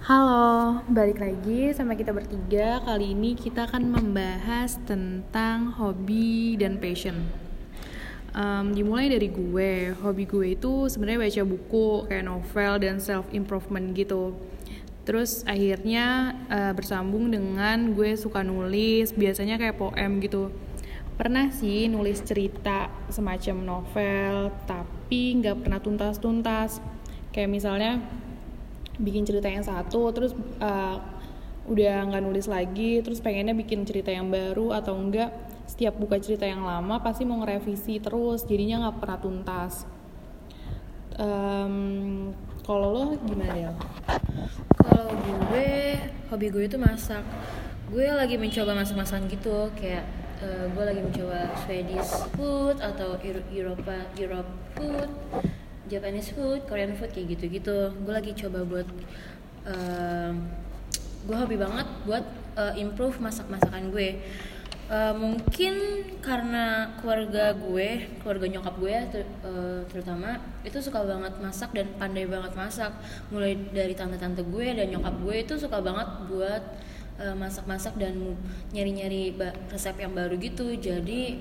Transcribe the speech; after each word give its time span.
Halo, 0.00 0.80
balik 0.88 1.20
lagi 1.20 1.76
sama 1.76 1.92
kita 1.92 2.16
bertiga. 2.16 2.80
Kali 2.80 3.12
ini 3.12 3.36
kita 3.36 3.68
akan 3.68 4.00
membahas 4.00 4.80
tentang 4.88 5.76
hobi 5.76 6.56
dan 6.56 6.80
passion. 6.80 7.28
Um, 8.32 8.72
dimulai 8.72 9.12
dari 9.12 9.28
gue, 9.28 9.92
hobi 10.00 10.24
gue 10.24 10.56
itu 10.56 10.88
sebenarnya 10.88 11.20
baca 11.20 11.42
buku 11.44 12.08
kayak 12.08 12.24
novel 12.24 12.72
dan 12.80 12.96
self 12.96 13.28
improvement 13.36 13.92
gitu. 13.92 14.32
Terus 15.04 15.44
akhirnya 15.44 16.32
uh, 16.48 16.72
bersambung 16.72 17.28
dengan 17.28 17.92
gue 17.92 18.16
suka 18.16 18.40
nulis, 18.40 19.12
biasanya 19.12 19.60
kayak 19.60 19.76
poem 19.76 20.16
gitu. 20.24 20.48
Pernah 21.20 21.52
sih 21.52 21.92
nulis 21.92 22.24
cerita 22.24 22.88
semacam 23.12 23.56
novel, 23.76 24.48
tapi 24.64 25.36
nggak 25.44 25.60
pernah 25.60 25.76
tuntas-tuntas. 25.76 26.80
Kayak 27.36 27.52
misalnya 27.52 28.00
bikin 29.00 29.24
cerita 29.24 29.48
yang 29.48 29.64
satu 29.64 30.12
terus 30.12 30.36
uh, 30.60 31.00
udah 31.68 32.08
nggak 32.08 32.22
nulis 32.24 32.46
lagi 32.48 33.00
terus 33.04 33.20
pengennya 33.20 33.52
bikin 33.52 33.84
cerita 33.84 34.12
yang 34.12 34.28
baru 34.28 34.76
atau 34.76 34.96
enggak 34.96 35.32
setiap 35.70 35.94
buka 35.96 36.18
cerita 36.18 36.42
yang 36.42 36.66
lama 36.66 36.98
pasti 36.98 37.22
mau 37.22 37.38
ngerevisi 37.40 38.02
terus 38.02 38.42
jadinya 38.42 38.88
nggak 38.88 38.96
pernah 38.98 39.18
tuntas. 39.22 39.74
Um, 41.20 42.32
kalau 42.64 42.88
lo 42.90 43.04
gimana 43.28 43.54
ya 43.54 43.72
kalau 44.80 45.12
gue 45.14 45.94
hobi 46.32 46.46
gue 46.50 46.64
itu 46.66 46.78
masak. 46.80 47.22
Gue 47.90 48.06
lagi 48.06 48.38
mencoba 48.38 48.74
masak-masakan 48.78 49.26
gitu 49.30 49.70
kayak 49.78 50.06
uh, 50.42 50.66
gue 50.70 50.84
lagi 50.84 51.00
mencoba 51.06 51.54
Swedish 51.66 52.10
food 52.34 52.82
atau 52.82 53.14
Eropa 53.54 54.10
Europe 54.18 54.50
food 54.74 55.10
Japanese 55.90 56.30
food, 56.30 56.62
Korean 56.70 56.94
food 56.94 57.10
kayak 57.10 57.34
gitu-gitu. 57.34 57.90
Gue 58.06 58.14
lagi 58.14 58.30
coba 58.38 58.62
buat 58.62 58.88
uh, 59.66 60.32
gue 61.26 61.36
hobi 61.36 61.58
banget 61.58 61.84
buat 62.06 62.24
uh, 62.54 62.72
improve 62.78 63.18
masak-masakan 63.18 63.90
gue. 63.90 64.22
Uh, 64.90 65.14
mungkin 65.14 66.02
karena 66.18 66.98
keluarga 66.98 67.54
gue, 67.54 68.10
keluarga 68.22 68.46
nyokap 68.50 68.74
gue 68.78 68.94
ter, 69.10 69.22
uh, 69.46 69.86
terutama 69.86 70.38
itu 70.66 70.82
suka 70.82 71.06
banget 71.06 71.34
masak 71.38 71.70
dan 71.74 71.90
pandai 71.98 72.26
banget 72.26 72.54
masak. 72.54 72.94
Mulai 73.34 73.58
dari 73.70 73.94
tante-tante 73.98 74.46
gue 74.46 74.66
dan 74.70 74.86
nyokap 74.90 75.14
gue 75.26 75.36
itu 75.42 75.54
suka 75.58 75.82
banget 75.82 76.06
buat 76.30 76.62
masak-masak 77.20 78.00
dan 78.00 78.16
nyari-nyari 78.72 79.36
resep 79.68 79.92
yang 80.00 80.16
baru 80.16 80.40
gitu. 80.40 80.72
Jadi 80.72 81.36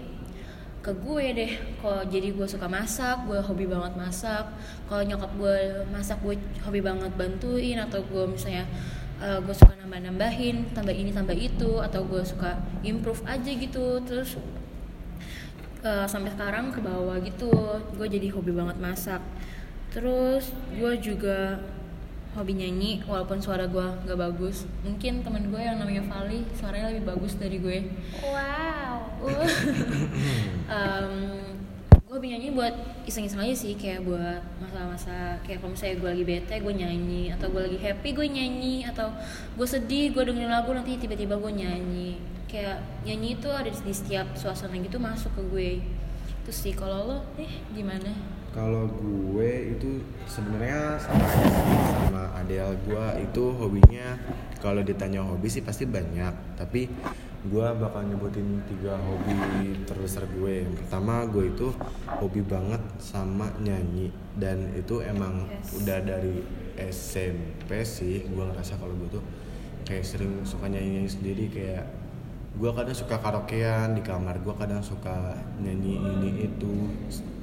ke 0.80 0.92
gue 0.96 1.26
deh. 1.36 1.52
Kok 1.84 2.08
jadi 2.08 2.32
gue 2.32 2.48
suka 2.48 2.68
masak 2.72 3.28
gue 3.28 3.40
hobi 3.40 3.66
banget 3.68 3.94
masak. 4.00 4.48
Kalau 4.88 5.04
nyokap 5.04 5.32
gue 5.36 5.56
masak 5.92 6.18
gue 6.24 6.36
hobi 6.64 6.80
banget 6.80 7.12
bantuin. 7.20 7.78
Atau 7.84 8.04
gue 8.08 8.24
misalnya 8.32 8.64
uh, 9.20 9.40
gue 9.44 9.56
suka 9.56 9.76
nambah 9.80 10.00
nambahin 10.10 10.72
tambah 10.72 10.96
ini 10.96 11.12
tambah 11.12 11.36
itu. 11.36 11.84
Atau 11.84 12.08
gue 12.08 12.24
suka 12.24 12.60
improve 12.82 13.24
aja 13.28 13.52
gitu. 13.52 14.00
Terus 14.08 14.40
uh, 15.84 16.08
sampai 16.08 16.32
sekarang 16.32 16.72
ke 16.72 16.80
bawah 16.80 17.20
gitu. 17.24 17.52
Gue 18.00 18.08
jadi 18.08 18.32
hobi 18.32 18.56
banget 18.56 18.80
masak. 18.80 19.20
Terus 19.90 20.54
gue 20.74 20.94
juga 21.02 21.60
hobi 22.38 22.54
nyanyi 22.62 23.02
walaupun 23.10 23.42
suara 23.42 23.66
gue 23.66 23.86
gak 24.06 24.20
bagus. 24.20 24.70
Mungkin 24.86 25.26
temen 25.26 25.50
gue 25.50 25.62
yang 25.62 25.82
namanya 25.82 26.06
Vali 26.06 26.46
suaranya 26.54 26.94
lebih 26.94 27.10
bagus 27.10 27.34
dari 27.42 27.58
gue. 27.58 27.78
Wow. 28.22 28.98
Um, 30.70 31.58
gue 31.92 32.14
hobi 32.14 32.30
nyanyi 32.30 32.54
buat 32.54 32.74
iseng-iseng 33.10 33.42
aja 33.42 33.58
sih 33.58 33.74
kayak 33.74 34.06
buat 34.06 34.38
masa-masa 34.62 35.42
kayak 35.42 35.66
kalau 35.66 35.74
misalnya 35.74 35.98
gue 35.98 36.10
lagi 36.14 36.26
bete 36.30 36.56
gue 36.62 36.74
nyanyi. 36.78 37.24
Atau 37.34 37.50
gue 37.50 37.62
lagi 37.66 37.80
happy 37.82 38.10
gue 38.14 38.28
nyanyi. 38.30 38.86
Atau 38.86 39.10
gue 39.58 39.68
sedih 39.68 40.14
gue 40.14 40.24
dengerin 40.30 40.54
lagu 40.54 40.70
nanti 40.78 41.02
tiba-tiba 41.02 41.42
gue 41.42 41.52
nyanyi. 41.54 42.22
Kayak 42.46 42.86
nyanyi 43.02 43.42
itu 43.42 43.50
ada 43.50 43.70
di 43.70 43.94
setiap 43.94 44.38
suasana 44.38 44.78
gitu 44.78 45.02
masuk 45.02 45.34
ke 45.34 45.42
gue. 45.50 45.70
Itu 46.46 46.52
sih. 46.54 46.78
Kalau 46.78 47.10
lo 47.10 47.18
eh 47.42 47.66
gimana 47.74 48.39
kalau 48.50 48.90
gue 48.90 49.78
itu 49.78 50.02
sebenarnya 50.26 50.98
sama 50.98 51.26
sama 51.30 52.24
Adele. 52.42 52.74
Gue 52.86 53.06
itu 53.22 53.44
hobinya 53.54 54.18
kalau 54.58 54.82
ditanya 54.82 55.22
hobi 55.22 55.48
sih 55.48 55.62
pasti 55.62 55.86
banyak. 55.86 56.58
Tapi 56.58 56.90
gue 57.40 57.68
bakal 57.80 58.04
nyebutin 58.10 58.60
tiga 58.66 58.98
hobi 58.98 59.38
terbesar 59.86 60.26
gue. 60.34 60.66
Yang 60.66 60.76
pertama 60.86 61.30
gue 61.30 61.54
itu 61.54 61.68
hobi 62.10 62.42
banget 62.42 62.82
sama 62.98 63.54
nyanyi. 63.62 64.10
Dan 64.34 64.74
itu 64.74 65.02
emang 65.06 65.46
yes. 65.46 65.86
udah 65.86 66.00
dari 66.02 66.42
SMP 66.80 67.86
sih 67.86 68.26
gue 68.26 68.44
ngerasa 68.44 68.82
kalau 68.82 68.96
gue 68.98 69.20
tuh 69.20 69.26
kayak 69.86 70.06
sering 70.06 70.42
suka 70.42 70.66
nyanyi, 70.66 71.00
nyanyi 71.00 71.12
sendiri. 71.12 71.46
Kayak 71.54 71.86
gue 72.58 72.72
kadang 72.74 72.98
suka 72.98 73.22
karaokean 73.22 73.94
di 73.94 74.02
kamar. 74.02 74.42
Gue 74.42 74.58
kadang 74.58 74.82
suka 74.82 75.38
nyanyi 75.62 76.02
ini 76.02 76.50
itu 76.50 76.74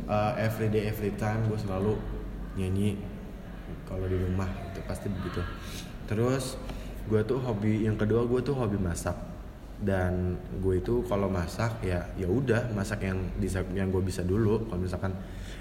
uh, 0.06 0.32
every 0.38 0.70
day 0.70 0.88
every 0.88 1.12
time 1.14 1.46
gue 1.50 1.58
selalu 1.58 1.98
nyanyi 2.56 2.96
kalau 3.86 4.06
di 4.06 4.16
rumah 4.18 4.48
itu 4.70 4.80
pasti 4.86 5.06
begitu. 5.10 5.42
Terus 6.06 6.58
gue 7.06 7.20
tuh 7.22 7.38
hobi 7.42 7.86
yang 7.86 7.98
kedua 7.98 8.26
gue 8.26 8.40
tuh 8.42 8.54
hobi 8.54 8.78
masak. 8.78 9.14
Dan 9.76 10.40
gue 10.64 10.80
itu 10.80 11.04
kalau 11.04 11.28
masak 11.28 11.84
ya 11.84 12.08
ya 12.16 12.24
udah 12.24 12.72
masak 12.72 13.04
yang 13.04 13.20
bisa 13.36 13.60
yang 13.76 13.92
gue 13.92 14.00
bisa 14.00 14.24
dulu. 14.24 14.64
Kalau 14.70 14.80
misalkan 14.80 15.12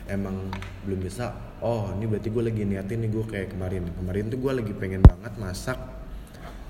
emang 0.08 0.48
belum 0.88 1.04
bisa 1.04 1.36
oh 1.60 1.92
ini 1.98 2.08
berarti 2.08 2.30
gue 2.32 2.44
lagi 2.46 2.64
niatin 2.64 3.04
nih 3.04 3.10
gue 3.12 3.26
kayak 3.28 3.48
kemarin. 3.52 3.84
Kemarin 3.92 4.32
tuh 4.32 4.40
gue 4.40 4.52
lagi 4.56 4.74
pengen 4.78 5.04
banget 5.04 5.34
masak. 5.36 5.78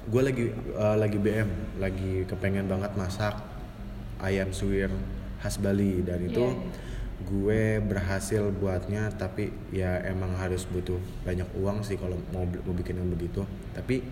Gue 0.09 0.21
lagi 0.25 0.45
uh, 0.73 0.97
lagi 0.97 1.17
BM 1.21 1.49
lagi 1.77 2.25
kepengen 2.25 2.65
banget 2.65 2.97
masak 2.97 3.37
ayam 4.23 4.49
suwir 4.49 4.89
khas 5.37 5.61
Bali. 5.61 6.01
Dan 6.01 6.25
itu 6.25 6.49
yeah. 6.49 6.85
Gue 7.23 7.79
berhasil 7.79 8.43
buatnya 8.59 9.07
tapi 9.15 9.47
ya 9.71 10.03
emang 10.03 10.35
harus 10.35 10.67
butuh 10.67 10.99
banyak 11.23 11.47
uang 11.55 11.79
sih 11.87 11.95
kalau 11.95 12.19
mau 12.35 12.43
mau 12.43 12.75
bikin 12.75 12.99
yang 12.99 13.07
begitu. 13.07 13.47
Tapi 13.71 14.03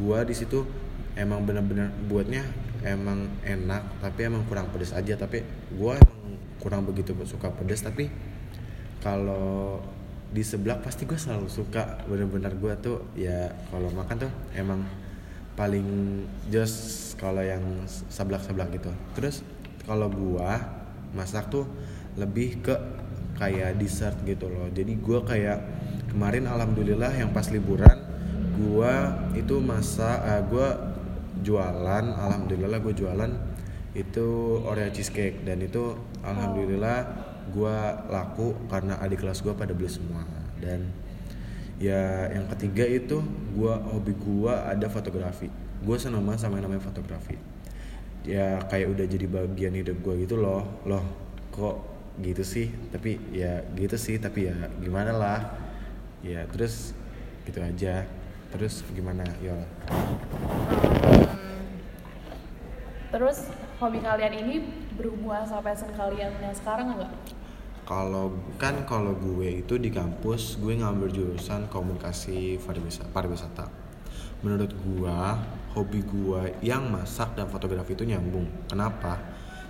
gue 0.00 0.18
di 0.24 0.34
situ 0.34 0.64
emang 1.12 1.44
bener-bener 1.44 1.92
buatnya 2.08 2.44
emang 2.84 3.28
enak 3.44 4.00
tapi 4.00 4.32
emang 4.32 4.48
kurang 4.48 4.72
pedas 4.72 4.96
aja. 4.96 5.12
Tapi 5.20 5.44
gue 5.76 5.92
emang 5.92 6.20
kurang 6.56 6.88
begitu 6.88 7.12
suka 7.28 7.52
pedas 7.52 7.84
tapi 7.84 8.08
kalau 9.04 9.84
di 10.32 10.40
sebelah 10.42 10.80
pasti 10.80 11.04
gue 11.04 11.20
selalu 11.20 11.52
suka. 11.52 12.00
Bener-bener 12.08 12.56
gue 12.56 12.72
tuh 12.80 13.04
ya 13.12 13.52
kalau 13.68 13.92
makan 13.92 14.24
tuh 14.24 14.32
emang 14.56 14.80
paling 15.52 16.20
just 16.48 17.12
kalau 17.20 17.44
yang 17.44 17.84
sebelah-sebelah 18.08 18.72
gitu. 18.72 18.88
Terus 19.12 19.44
kalau 19.84 20.08
gue 20.08 20.50
masak 21.14 21.48
tuh 21.48 21.64
lebih 22.16 22.64
ke 22.64 22.74
kayak 23.36 23.76
dessert 23.76 24.16
gitu 24.24 24.48
loh. 24.48 24.68
Jadi 24.72 24.96
gue 24.96 25.18
kayak 25.22 25.58
kemarin 26.10 26.48
alhamdulillah 26.48 27.12
yang 27.12 27.30
pas 27.36 27.46
liburan 27.52 28.00
gue 28.56 28.94
itu 29.36 29.60
masa 29.60 30.24
uh, 30.24 30.42
gue 30.48 30.68
jualan 31.44 32.04
alhamdulillah 32.16 32.80
gue 32.80 32.94
jualan 32.96 33.30
itu 33.92 34.28
Oreo 34.64 34.88
cheesecake. 34.92 35.44
Dan 35.44 35.60
itu 35.60 35.96
alhamdulillah 36.24 36.98
gue 37.52 37.76
laku 38.08 38.56
karena 38.72 38.96
adik 39.04 39.20
kelas 39.20 39.44
gue 39.44 39.52
pada 39.52 39.76
beli 39.76 39.92
semua. 39.92 40.24
Dan 40.56 40.88
ya 41.76 42.32
yang 42.32 42.48
ketiga 42.56 42.88
itu 42.88 43.20
gue 43.52 43.74
hobi 43.92 44.16
gue 44.16 44.52
ada 44.52 44.88
fotografi. 44.88 45.52
Gue 45.84 46.00
seneng 46.00 46.24
banget 46.24 46.48
sama 46.48 46.56
yang 46.56 46.72
namanya 46.72 46.88
fotografi. 46.88 47.36
Ya 48.24 48.58
kayak 48.72 48.96
udah 48.96 49.04
jadi 49.04 49.26
bagian 49.28 49.76
hidup 49.76 50.00
gue 50.00 50.24
gitu 50.24 50.40
loh. 50.40 50.64
Loh 50.88 51.04
kok 51.52 51.95
gitu 52.22 52.42
sih 52.42 52.72
tapi 52.88 53.20
ya 53.32 53.60
gitu 53.76 53.96
sih 54.00 54.16
tapi 54.16 54.48
ya 54.48 54.56
gimana 54.80 55.12
lah 55.12 55.40
ya 56.24 56.48
terus 56.48 56.96
gitu 57.44 57.60
aja 57.60 58.08
terus 58.50 58.80
gimana 58.94 59.22
Yol? 59.44 59.60
Terus 63.12 63.48
hobi 63.78 64.00
kalian 64.00 64.34
ini 64.44 64.54
berhubungan 64.96 65.44
sama 65.44 65.72
passion 65.72 65.92
kalian 65.94 66.32
yang 66.40 66.54
sekarang 66.56 66.96
nggak? 66.96 67.12
Kalau 67.86 68.34
kan 68.58 68.82
kalau 68.82 69.14
gue 69.14 69.62
itu 69.62 69.78
di 69.78 69.94
kampus 69.94 70.58
gue 70.58 70.74
ngambil 70.74 71.08
jurusan 71.12 71.70
komunikasi 71.70 72.58
pariwisata. 73.14 73.70
Menurut 74.42 74.74
gue 74.74 75.18
hobi 75.72 76.00
gue 76.02 76.42
yang 76.66 76.90
masak 76.90 77.38
dan 77.38 77.46
fotografi 77.46 77.94
itu 77.94 78.02
nyambung. 78.02 78.50
Kenapa? 78.66 79.22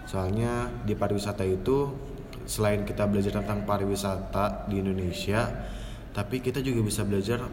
Soalnya 0.08 0.72
di 0.86 0.96
pariwisata 0.96 1.44
itu 1.44 1.92
selain 2.46 2.86
kita 2.86 3.04
belajar 3.10 3.42
tentang 3.42 3.66
pariwisata 3.66 4.70
di 4.70 4.78
Indonesia, 4.78 5.50
tapi 6.14 6.40
kita 6.40 6.62
juga 6.62 6.80
bisa 6.80 7.02
belajar 7.02 7.44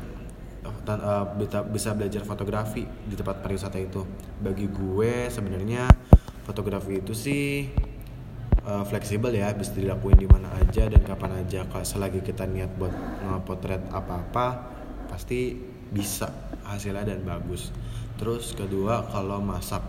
dan 0.87 0.99
uh, 1.03 1.27
bisa 1.67 1.91
belajar 1.91 2.23
fotografi 2.23 2.87
di 2.87 3.15
tempat 3.17 3.43
pariwisata 3.43 3.75
itu. 3.81 4.07
Bagi 4.39 4.71
gue 4.71 5.27
sebenarnya 5.27 5.91
fotografi 6.47 7.03
itu 7.03 7.11
sih 7.11 7.67
uh, 8.63 8.83
fleksibel 8.87 9.35
ya 9.35 9.51
bisa 9.51 9.75
dilakuin 9.75 10.15
di 10.15 10.27
mana 10.27 10.47
aja 10.55 10.87
dan 10.87 11.03
kapan 11.03 11.43
aja. 11.43 11.67
Kalau 11.67 11.83
selagi 11.83 12.23
kita 12.23 12.47
niat 12.47 12.71
buat 12.79 12.95
potret 13.43 13.83
apa-apa 13.91 14.71
pasti 15.11 15.59
bisa 15.91 16.31
hasilnya 16.63 17.15
dan 17.15 17.27
bagus. 17.27 17.75
Terus 18.15 18.55
kedua 18.55 19.03
kalau 19.11 19.43
masak. 19.43 19.83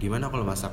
Gimana 0.00 0.32
kalau 0.32 0.48
masak 0.48 0.72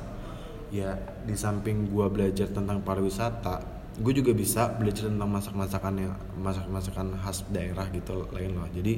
ya 0.68 0.96
di 1.24 1.34
samping 1.34 1.88
gua 1.88 2.08
belajar 2.12 2.48
tentang 2.50 2.80
pariwisata 2.84 3.78
gue 3.98 4.14
juga 4.14 4.30
bisa 4.30 4.70
belajar 4.78 5.10
tentang 5.10 5.26
masak-masakan 5.26 5.94
yang 5.98 6.14
masak-masakan 6.38 7.18
khas 7.18 7.42
daerah 7.50 7.82
gitu 7.90 8.30
lain 8.30 8.54
loh 8.54 8.70
jadi 8.70 8.94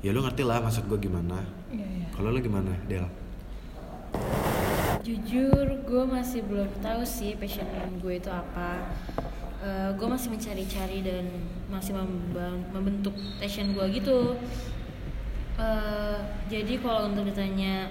ya 0.00 0.08
lu 0.08 0.24
ngerti 0.24 0.40
lah 0.40 0.64
maksud 0.64 0.88
gue 0.88 0.96
gimana 0.96 1.44
Iya, 1.68 1.84
iya. 1.84 2.06
kalau 2.16 2.32
lu 2.32 2.40
gimana 2.40 2.72
Del 2.88 3.04
Jujur, 5.06 5.86
gue 5.86 6.02
masih 6.02 6.42
belum 6.42 6.66
tahu 6.82 7.06
sih 7.06 7.38
passion 7.38 7.62
gue 8.02 8.18
itu 8.18 8.26
apa. 8.26 8.90
gue 9.94 10.08
masih 10.10 10.34
mencari-cari 10.34 10.98
dan 11.06 11.30
masih 11.70 11.94
membentuk 12.74 13.14
passion 13.38 13.70
gue 13.70 13.86
gitu. 14.02 14.34
Eh, 15.62 16.18
jadi 16.50 16.82
kalau 16.82 17.14
untuk 17.14 17.22
ditanya 17.30 17.86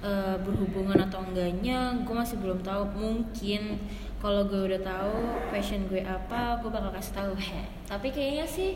eh, 0.00 0.36
berhubungan 0.38 0.98
atau 1.00 1.20
enggaknya, 1.22 2.00
gue 2.00 2.14
masih 2.14 2.36
belum 2.36 2.60
tahu. 2.60 2.84
Mungkin 2.92 3.78
kalau 4.18 4.44
gue 4.44 4.68
udah 4.68 4.80
tahu 4.80 5.16
passion 5.48 5.84
gue 5.86 6.00
apa, 6.00 6.58
gue 6.58 6.68
bakal 6.68 6.92
kasih 6.92 7.14
tahu. 7.14 7.32
Heh. 7.36 7.64
Tapi 7.90 8.08
kayaknya 8.08 8.46
sih 8.46 8.70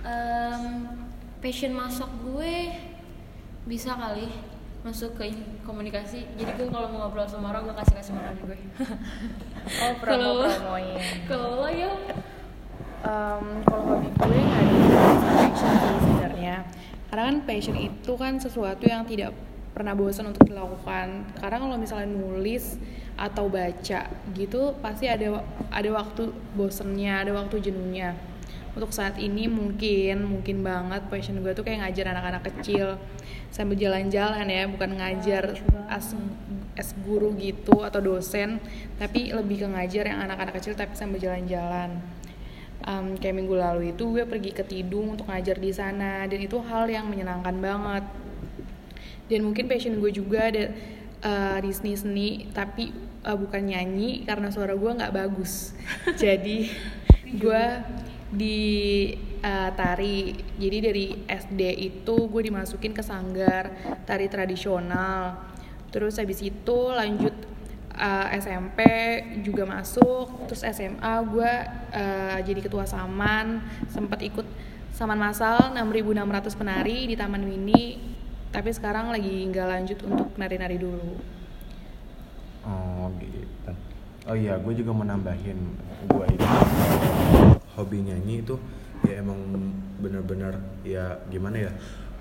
em, 0.00 0.62
passion 1.38 1.72
masak 1.72 2.08
gue 2.20 2.72
bisa 3.62 3.92
kali 3.92 4.28
masuk 4.80 5.12
ke 5.12 5.28
komunikasi 5.60 6.24
jadi 6.34 6.56
gue 6.56 6.72
kalau 6.72 6.88
mau 6.88 7.04
ngobrol 7.04 7.28
sama 7.28 7.52
orang 7.52 7.68
gue 7.68 7.76
kasih 7.76 7.94
kasih 7.94 8.12
makan 8.16 8.32
gue 8.40 8.56
Oh, 9.60 9.92
Kalau- 10.00 10.48
promo-promoin. 10.48 10.96
kalau 11.28 11.60
lo 11.60 11.68
ya 11.84 11.92
Em, 13.00 13.44
kalau 13.62 13.82
hobi 13.92 14.08
gue 14.08 14.40
nggak 14.40 14.60
ada 14.60 14.74
passion 15.36 15.72
sih 15.72 15.96
sebenarnya 16.00 16.56
karena 17.08 17.22
kan 17.26 17.36
passion 17.44 17.76
itu 17.76 18.12
kan 18.14 18.32
sesuatu 18.36 18.84
yang 18.84 19.04
tidak 19.04 19.36
pernah 19.80 19.96
bosan 19.96 20.28
untuk 20.28 20.44
dilakukan. 20.44 21.32
Karena 21.40 21.56
kalau 21.56 21.80
misalnya 21.80 22.12
nulis 22.12 22.76
atau 23.16 23.48
baca 23.48 24.12
gitu 24.36 24.76
pasti 24.84 25.08
ada 25.08 25.40
ada 25.72 25.90
waktu 25.96 26.28
bosennya 26.52 27.24
ada 27.24 27.32
waktu 27.32 27.64
jenuhnya. 27.64 28.12
Untuk 28.76 28.92
saat 28.92 29.16
ini 29.16 29.48
mungkin 29.48 30.28
mungkin 30.28 30.60
banget 30.60 31.08
passion 31.08 31.40
gue 31.40 31.56
tuh 31.56 31.64
kayak 31.64 31.88
ngajar 31.88 32.12
anak-anak 32.12 32.42
kecil. 32.52 33.00
Sambil 33.48 33.80
jalan-jalan 33.80 34.44
ya 34.44 34.68
bukan 34.68 35.00
ngajar 35.00 35.56
as 35.88 36.12
as 36.76 36.92
guru 37.00 37.32
gitu 37.40 37.82
atau 37.82 37.98
dosen 38.04 38.60
tapi 39.00 39.32
lebih 39.32 39.64
ke 39.64 39.68
ngajar 39.68 40.12
yang 40.12 40.20
anak-anak 40.28 40.60
kecil 40.60 40.76
tapi 40.76 40.92
sambil 40.92 41.16
jalan-jalan. 41.16 41.98
Em, 42.80 43.16
kayak 43.16 43.36
minggu 43.36 43.56
lalu 43.56 43.92
itu 43.92 44.08
gue 44.12 44.24
pergi 44.24 44.56
ke 44.56 44.64
Tidung 44.64 45.12
untuk 45.16 45.28
ngajar 45.28 45.56
di 45.60 45.68
sana 45.72 46.24
dan 46.24 46.40
itu 46.40 46.56
hal 46.64 46.88
yang 46.88 47.12
menyenangkan 47.12 47.56
banget 47.60 48.04
dan 49.30 49.46
mungkin 49.46 49.70
passion 49.70 50.02
gue 50.02 50.10
juga 50.10 50.50
ada 50.50 50.74
eh, 51.22 51.58
di 51.62 51.70
seni-seni 51.70 52.50
tapi 52.50 52.90
eh, 53.22 53.36
bukan 53.38 53.62
nyanyi 53.62 54.26
karena 54.26 54.50
suara 54.50 54.74
gue 54.74 54.90
nggak 54.90 55.14
bagus. 55.14 55.72
Jadi 56.22 56.66
gue 57.38 57.64
di 58.34 58.58
eh, 59.38 59.70
tari. 59.78 60.34
Jadi 60.58 60.78
dari 60.82 61.06
SD 61.30 61.62
itu 61.78 62.16
gue 62.26 62.42
dimasukin 62.50 62.90
ke 62.90 63.06
sanggar 63.06 63.70
tari 64.02 64.26
tradisional. 64.26 65.46
Terus 65.94 66.18
habis 66.18 66.42
itu 66.42 66.78
lanjut 66.90 67.34
eh, 67.94 68.26
SMP 68.42 68.80
juga 69.46 69.62
masuk. 69.62 70.50
Terus 70.50 70.66
SMA 70.74 71.14
gue 71.30 71.52
eh, 71.94 72.38
jadi 72.42 72.60
ketua 72.66 72.82
saman. 72.82 73.62
Sempat 73.86 74.18
ikut 74.26 74.46
saman 74.90 75.22
masal 75.22 75.70
6.600 75.78 76.58
penari 76.58 77.06
di 77.06 77.14
Taman 77.14 77.46
Mini 77.46 78.18
tapi 78.50 78.70
sekarang 78.74 79.14
lagi 79.14 79.46
nggak 79.46 79.66
lanjut 79.66 79.98
untuk 80.06 80.28
nari-nari 80.34 80.76
dulu. 80.78 81.18
Oh 82.66 83.08
gitu. 83.22 83.72
Oh 84.28 84.36
iya, 84.36 84.60
gue 84.60 84.74
juga 84.76 84.90
mau 84.92 85.06
nambahin. 85.06 85.58
Gue 86.10 86.24
itu 86.28 86.46
hobi 87.78 88.04
nyanyi 88.04 88.44
itu 88.44 88.60
ya 89.08 89.24
emang 89.24 89.40
bener-bener 89.96 90.60
ya 90.84 91.16
gimana 91.32 91.56
ya 91.56 91.72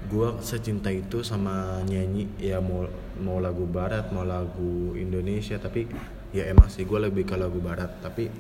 gue 0.07 0.27
secinta 0.39 0.87
itu 0.87 1.19
sama 1.27 1.83
nyanyi 1.83 2.31
ya 2.39 2.63
mau 2.63 2.87
mau 3.19 3.43
lagu 3.43 3.67
barat 3.67 4.07
mau 4.15 4.23
lagu 4.23 4.95
Indonesia 4.95 5.59
tapi 5.59 5.91
ya 6.31 6.47
emang 6.47 6.71
sih 6.71 6.87
gue 6.87 6.99
lebih 7.03 7.27
ke 7.27 7.35
lagu 7.35 7.59
barat. 7.59 7.99
Tapi 7.99 8.31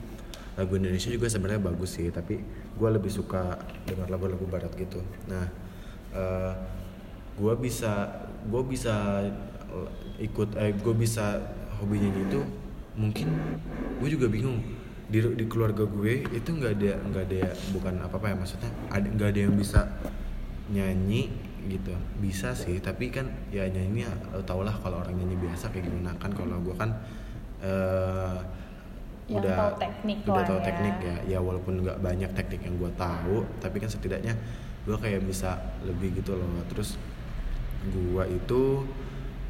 lagu 0.55 0.71
Indonesia 0.79 1.11
juga 1.11 1.27
sebenarnya 1.27 1.59
bagus 1.59 1.99
sih 1.99 2.07
tapi 2.13 2.39
gue 2.79 2.89
lebih 2.89 3.11
suka 3.11 3.59
dengar 3.83 4.07
lagu-lagu 4.07 4.45
barat 4.47 4.71
gitu. 4.79 5.03
Nah 5.27 5.45
eh 6.15 6.53
gue 7.39 7.53
bisa 7.63 8.19
gue 8.51 8.61
bisa 8.67 9.23
ikut 10.19 10.59
eh 10.59 10.75
gue 10.75 10.93
bisa 10.99 11.39
hobi 11.79 12.03
nyanyi 12.03 12.27
itu 12.27 12.41
mungkin 12.99 13.31
gue 14.03 14.09
juga 14.11 14.27
bingung. 14.27 14.59
Di, 15.09 15.25
di 15.25 15.49
keluarga 15.49 15.89
gue 15.89 16.21
itu 16.21 16.49
nggak 16.53 16.73
ada 16.77 17.01
nggak 17.01 17.23
ada 17.33 17.49
bukan 17.73 17.97
apa 17.97 18.13
apa 18.21 18.29
ya 18.29 18.35
maksudnya 18.37 18.69
ada 18.93 19.07
nggak 19.09 19.29
ada 19.33 19.39
yang 19.41 19.57
bisa 19.57 19.89
nyanyi 20.69 21.33
gitu. 21.65 21.97
Bisa 22.21 22.53
sih 22.53 22.77
tapi 22.77 23.09
kan 23.09 23.25
ya 23.49 23.65
nyanyi 23.65 24.05
tau 24.45 24.61
lah 24.61 24.75
kalau 24.77 25.01
orang 25.01 25.17
nyanyi 25.17 25.33
biasa 25.41 25.73
kayak 25.73 25.89
gimana. 25.89 26.13
Kan 26.21 26.37
kalau 26.37 26.61
gue 26.61 26.75
kan 26.77 26.93
eh 27.65 28.37
Yang 29.33 29.41
udah 29.41 29.57
tahu 29.57 29.73
teknik 29.81 30.17
udah 30.29 30.45
tahu 30.45 30.59
ya. 30.61 30.65
teknik 30.69 30.95
ya. 31.01 31.17
Ya 31.25 31.39
walaupun 31.41 31.73
nggak 31.81 31.97
banyak 32.05 32.29
teknik 32.37 32.61
yang 32.69 32.75
gue 32.77 32.91
tahu 32.93 33.49
tapi 33.57 33.81
kan 33.81 33.89
setidaknya 33.89 34.37
gue 34.85 34.97
kayak 35.01 35.25
bisa 35.25 35.57
lebih 35.89 36.21
gitu 36.21 36.37
loh. 36.37 36.45
Terus 36.69 37.01
gue 37.87 38.23
itu 38.35 38.83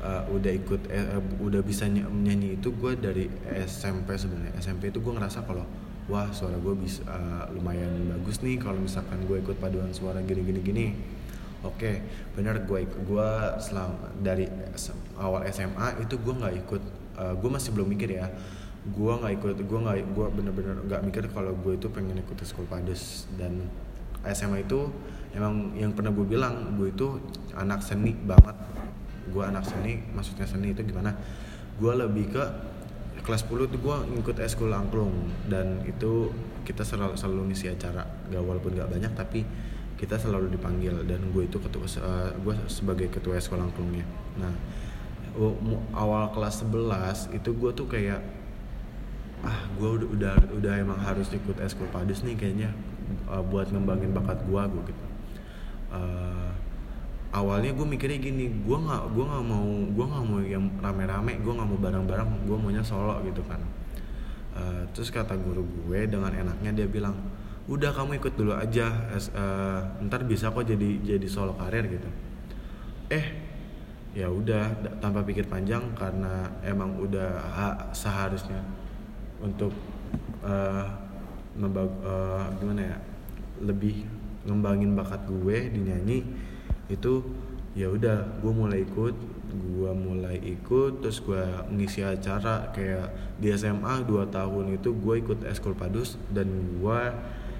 uh, 0.04 0.24
udah 0.30 0.52
ikut 0.54 0.81
eh, 0.90 1.18
eh, 1.18 1.24
udah 1.42 1.62
bisa 1.66 1.86
ny- 1.90 2.08
nyanyi 2.08 2.56
itu 2.60 2.72
gue 2.74 2.94
dari 2.96 3.26
SMP 3.66 4.16
sebenarnya. 4.16 4.54
SMP 4.60 4.94
itu 4.94 5.02
gue 5.02 5.14
ngerasa 5.14 5.44
kalau 5.44 5.66
wah 6.10 6.30
suara 6.34 6.58
gue 6.58 6.74
bisa 6.78 7.06
uh, 7.06 7.46
lumayan 7.54 7.90
bagus 8.18 8.42
nih 8.42 8.58
kalau 8.58 8.81
misalkan 8.81 9.22
gue 9.30 9.38
ikut 9.42 9.58
paduan 9.62 9.92
suara 9.94 10.22
gini 10.24 10.42
gini 10.46 10.60
gini. 10.62 10.86
Oke 11.66 12.02
bener 12.34 12.64
gue 12.64 12.80
ikut 12.88 13.02
gue 13.04 13.30
selama 13.60 14.16
dari 14.24 14.48
awal 15.20 15.44
SMA 15.52 16.00
itu 16.08 16.16
gue 16.16 16.34
nggak 16.34 16.54
ikut 16.66 16.84
uh, 17.20 17.34
gue 17.36 17.50
masih 17.50 17.76
belum 17.76 17.88
mikir 17.92 18.16
ya. 18.16 18.31
Gue 18.90 19.12
nggak 19.12 19.34
ikut 19.44 19.58
gue 19.68 19.80
nggak 19.84 19.98
gue 20.16 20.28
bener-bener 20.34 20.76
nggak 20.88 21.02
mikir 21.04 21.24
kalau 21.36 21.52
gue 21.52 21.76
itu 21.76 21.92
pengen 21.92 22.24
ikut 22.24 22.38
sekolah 22.40 22.80
pades 22.80 23.28
dan 23.36 23.68
SMA 24.27 24.68
itu 24.68 24.92
emang 25.36 25.71
yang 25.77 25.94
pernah 25.95 26.12
gue 26.12 26.25
bilang 26.25 26.75
gue 26.75 26.92
itu 26.92 27.19
anak 27.56 27.80
seni 27.83 28.16
banget. 28.16 28.56
Gue 29.30 29.44
anak 29.45 29.64
seni 29.68 30.02
maksudnya 30.11 30.47
seni 30.49 30.73
itu 30.73 30.81
gimana? 30.83 31.16
Gue 31.80 31.95
lebih 31.95 32.33
ke 32.33 32.44
kelas 33.23 33.45
10 33.45 33.69
tuh 33.69 33.80
gue 33.80 33.95
ngikut 34.18 34.38
eskul 34.42 34.73
angklung. 34.73 35.31
Dan 35.47 35.85
itu 35.85 36.33
kita 36.66 36.83
selalu, 36.83 37.16
selalu 37.16 37.54
ngisi 37.54 37.71
acara. 37.71 38.04
Gak 38.31 38.44
walaupun 38.44 38.76
gak 38.76 38.90
banyak 38.90 39.14
tapi 39.16 39.45
kita 39.95 40.19
selalu 40.19 40.52
dipanggil. 40.52 41.06
Dan 41.07 41.31
gue 41.31 41.47
itu 41.47 41.61
ketua 41.61 41.85
eh, 41.85 42.31
gue 42.35 42.56
sebagai 42.68 43.07
ketua 43.07 43.40
eskul 43.40 43.61
angklungnya. 43.61 44.04
Nah 44.40 44.54
awal 45.95 46.33
kelas 46.33 46.66
11 46.66 47.38
itu 47.38 47.49
gue 47.54 47.71
tuh 47.71 47.88
kayak 47.88 48.19
ah 49.40 49.59
gue 49.80 49.88
udah, 49.88 50.09
udah 50.11 50.35
udah 50.59 50.73
emang 50.83 50.99
harus 50.99 51.31
ikut 51.31 51.56
eskul 51.64 51.88
padus 51.95 52.28
nih 52.28 52.35
kayaknya 52.35 52.76
uh, 53.28 53.44
buat 53.45 53.69
ngembangin 53.71 54.11
bakat 54.13 54.39
gue 54.45 54.61
gue 54.61 54.83
gitu. 54.94 55.06
Uh, 55.89 56.54
awalnya 57.30 57.73
gue 57.73 57.85
mikirnya 57.85 58.18
gini 58.18 58.49
gue 58.49 58.78
nggak 58.78 59.04
gue 59.13 59.25
nggak 59.25 59.45
mau 59.45 59.69
gue 59.89 60.06
nggak 60.06 60.23
mau 60.25 60.39
yang 60.42 60.66
rame-rame 60.81 61.37
gue 61.42 61.54
nggak 61.54 61.69
mau 61.69 61.80
bareng-bareng 61.81 62.30
gue 62.45 62.57
maunya 62.57 62.83
solo 62.85 63.21
gitu 63.25 63.42
kan. 63.45 63.61
Uh, 64.57 64.83
terus 64.94 65.13
kata 65.13 65.37
guru 65.37 65.61
gue 65.61 66.09
dengan 66.09 66.33
enaknya 66.33 66.83
dia 66.83 66.87
bilang 66.89 67.18
udah 67.69 67.94
kamu 67.94 68.18
ikut 68.18 68.33
dulu 68.33 68.57
aja 68.57 68.89
uh, 69.13 69.81
ntar 70.09 70.25
bisa 70.25 70.49
kok 70.49 70.66
jadi 70.66 70.89
jadi 71.06 71.28
solo 71.30 71.54
karir 71.54 71.85
gitu. 71.85 72.09
Eh 73.13 73.25
ya 74.18 74.25
udah 74.25 74.73
da- 74.81 74.97
tanpa 74.97 75.21
pikir 75.21 75.45
panjang 75.45 75.94
karena 75.94 76.49
emang 76.66 76.97
udah 76.97 77.30
ha- 77.54 77.94
seharusnya 77.94 78.66
untuk 79.37 79.69
eh 80.42 80.85
membag- 81.58 82.02
eh, 82.06 82.46
gimana 82.62 82.82
ya 82.82 82.98
lebih 83.64 84.06
ngembangin 84.48 84.96
bakat 84.96 85.26
gue 85.28 85.58
di 85.74 85.80
nyanyi 85.84 86.20
itu 86.88 87.22
ya 87.78 87.92
udah 87.92 88.42
gue 88.42 88.52
mulai 88.54 88.82
ikut 88.82 89.16
gue 89.50 89.92
mulai 89.94 90.38
ikut 90.42 91.02
terus 91.02 91.22
gue 91.22 91.42
ngisi 91.74 92.06
acara 92.06 92.70
kayak 92.74 93.38
di 93.42 93.50
SMA 93.54 94.06
2 94.06 94.30
tahun 94.30 94.78
itu 94.78 94.94
gue 94.94 95.16
ikut 95.22 95.40
eskul 95.46 95.74
padus 95.74 96.18
dan 96.34 96.50
gue 96.80 97.02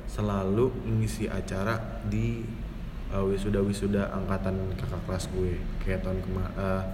selalu 0.10 0.74
ngisi 0.86 1.30
acara 1.30 2.02
di 2.10 2.42
uh, 3.14 3.22
wisuda-wisuda 3.30 4.10
angkatan 4.10 4.58
kakak 4.74 5.02
kelas 5.06 5.30
gue. 5.30 5.62
Kayak 5.86 6.02
tahun 6.02 6.20
kemarin 6.26 6.86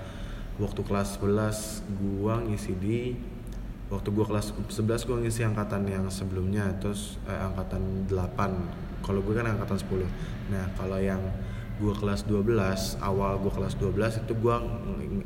waktu 0.56 0.82
kelas 0.88 1.20
11 1.20 1.84
gua 2.00 2.40
ngisi 2.40 2.74
di 2.80 3.00
waktu 3.90 4.10
gua 4.10 4.26
kelas 4.26 4.54
11 4.70 5.08
gua 5.08 5.18
ngisi 5.22 5.46
angkatan 5.46 5.86
yang 5.86 6.06
sebelumnya 6.10 6.74
terus 6.82 7.22
eh, 7.30 7.38
angkatan 7.38 8.10
8 8.10 8.86
kalau 9.06 9.22
gue 9.22 9.38
kan 9.38 9.46
angkatan 9.46 9.78
10 9.78 10.02
nah 10.50 10.66
kalau 10.74 10.98
yang 10.98 11.22
gue 11.78 11.94
kelas 11.94 12.26
12 12.26 12.50
awal 13.06 13.38
gue 13.38 13.52
kelas 13.54 13.78
12 13.78 14.26
itu 14.26 14.34
gue 14.34 14.56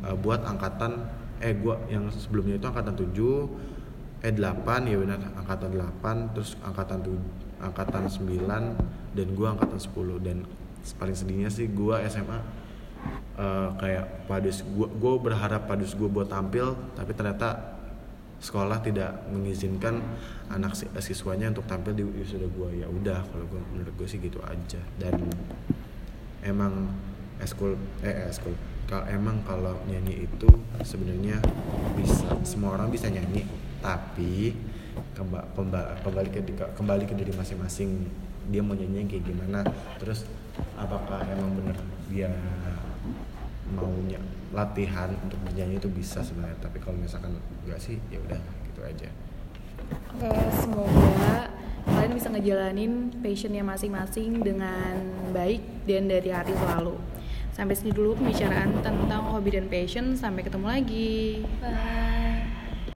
uh, 0.04 0.18
buat 0.20 0.44
angkatan 0.44 1.08
eh 1.40 1.56
gue 1.56 1.72
yang 1.88 2.12
sebelumnya 2.12 2.60
itu 2.60 2.68
angkatan 2.68 3.00
7 3.00 4.28
eh 4.28 4.34
8 4.36 4.92
ya 4.92 4.98
benar 5.00 5.22
angkatan 5.40 5.72
8 6.04 6.36
terus 6.36 6.60
angkatan 6.60 7.00
7 7.06 7.64
angkatan 7.64 8.04
9 8.12 9.16
dan 9.16 9.28
gue 9.32 9.48
angkatan 9.48 9.80
10 9.80 10.26
dan 10.26 10.38
paling 11.00 11.16
sedihnya 11.16 11.50
sih 11.54 11.70
gue 11.70 11.96
SMA 12.12 12.40
uh, 13.40 13.70
kayak 13.78 14.28
padus 14.28 14.66
gue 14.66 14.88
gue 14.90 15.14
berharap 15.22 15.70
padus 15.70 15.94
gue 15.96 16.10
buat 16.10 16.28
tampil 16.28 16.76
tapi 16.98 17.14
ternyata 17.14 17.79
sekolah 18.40 18.80
tidak 18.80 19.28
mengizinkan 19.28 20.00
anak 20.48 20.72
siswanya 21.04 21.52
untuk 21.52 21.68
tampil 21.68 21.92
di 21.92 22.04
wisuda 22.08 22.48
gue 22.48 22.84
ya 22.84 22.88
udah 22.88 23.20
kalau 23.28 23.46
gue 23.52 23.62
menurut 23.76 23.94
gue 24.00 24.08
sih 24.08 24.20
gitu 24.20 24.40
aja. 24.48 24.80
Dan 24.96 25.28
emang 26.44 26.96
eskul 27.44 27.76
eh 28.04 28.32
eskul 28.32 28.56
kalau 28.88 29.06
emang 29.06 29.44
kalau 29.44 29.76
nyanyi 29.86 30.26
itu 30.26 30.50
sebenarnya 30.82 31.38
bisa 32.00 32.26
semua 32.48 32.80
orang 32.80 32.90
bisa 32.90 33.12
nyanyi. 33.12 33.44
Tapi 33.84 34.56
kembali 35.14 36.02
kembali 36.04 36.30
ke 36.32 36.42
kembali 36.80 37.04
ke 37.06 37.14
diri 37.14 37.36
masing-masing. 37.36 38.08
Dia 38.50 38.66
mau 38.66 38.74
nyanyi 38.74 39.06
kayak 39.06 39.24
gimana? 39.30 39.62
Terus 40.02 40.26
apakah 40.74 41.22
emang 41.28 41.54
bener 41.60 41.78
dia 42.10 42.34
maunya 43.74 44.20
latihan 44.50 45.14
untuk 45.26 45.38
bernyanyi 45.46 45.78
itu 45.78 45.90
bisa 45.90 46.26
sebenarnya 46.26 46.58
tapi 46.58 46.82
kalau 46.82 46.98
misalkan 46.98 47.38
enggak 47.66 47.80
sih 47.80 48.02
ya 48.10 48.18
udah 48.18 48.42
gitu 48.66 48.82
aja. 48.82 49.10
Oke 50.18 50.30
semoga 50.58 51.54
kalian 51.90 52.14
bisa 52.14 52.28
ngejalanin 52.30 52.94
passionnya 53.22 53.64
masing-masing 53.66 54.42
dengan 54.42 54.94
baik 55.34 55.62
dan 55.86 56.10
dari 56.10 56.30
hati 56.30 56.54
selalu. 56.54 56.98
Sampai 57.54 57.76
sini 57.76 57.92
dulu 57.92 58.16
pembicaraan 58.16 58.72
tentang 58.82 59.24
hobi 59.36 59.52
dan 59.54 59.68
passion 59.68 60.16
sampai 60.16 60.46
ketemu 60.46 60.68
lagi. 60.70 61.44
Bye 61.60 62.09